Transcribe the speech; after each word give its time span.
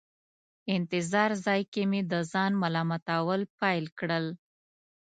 انتظار 0.75 1.31
ځای 1.45 1.61
کې 1.73 1.83
مې 1.89 2.01
د 2.11 2.13
ځان 2.31 2.51
ملامتول 2.61 3.41
پیل 3.59 3.85
کړل. 3.99 4.25